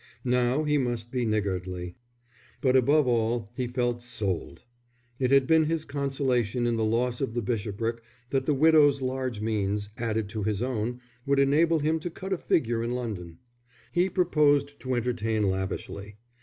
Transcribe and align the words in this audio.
Now 0.25 0.63
he 0.63 0.79
must 0.79 1.11
be 1.11 1.27
niggardly. 1.27 1.93
But 2.59 2.75
above 2.75 3.05
all 3.07 3.51
he 3.53 3.67
felt 3.67 4.01
sold. 4.01 4.63
It 5.19 5.29
had 5.29 5.45
been 5.45 5.65
his 5.65 5.85
consolation 5.85 6.65
in 6.65 6.75
the 6.75 6.83
loss 6.83 7.21
of 7.21 7.35
the 7.35 7.41
bishopric 7.43 8.01
that 8.31 8.47
the 8.47 8.55
widow's 8.55 8.99
large 9.03 9.41
means, 9.41 9.89
added 9.99 10.27
to 10.29 10.41
his 10.41 10.63
own, 10.63 11.01
would 11.27 11.37
enable 11.37 11.77
him 11.77 11.99
to 11.99 12.09
cut 12.09 12.33
a 12.33 12.39
figure 12.39 12.83
in 12.83 12.95
London. 12.95 13.37
He 13.91 14.09
proposed 14.09 14.79
to 14.79 14.95
entertain 14.95 15.47
lavishly. 15.51 16.15